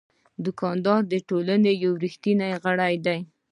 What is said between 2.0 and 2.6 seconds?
ریښتینی